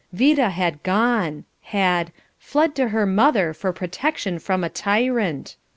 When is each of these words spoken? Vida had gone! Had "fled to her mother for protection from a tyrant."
Vida 0.11 0.49
had 0.49 0.81
gone! 0.81 1.45
Had 1.61 2.11
"fled 2.39 2.73
to 2.73 2.87
her 2.87 3.05
mother 3.05 3.53
for 3.53 3.71
protection 3.71 4.39
from 4.39 4.63
a 4.63 4.67
tyrant." 4.69 5.57